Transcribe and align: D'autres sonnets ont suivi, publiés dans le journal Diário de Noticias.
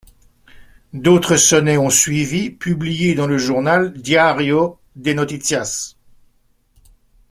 D'autres 0.93 1.35
sonnets 1.37 1.77
ont 1.77 1.91
suivi, 1.91 2.49
publiés 2.49 3.13
dans 3.13 3.27
le 3.27 3.37
journal 3.37 3.93
Diário 3.93 4.79
de 4.95 5.13
Noticias. 5.13 5.93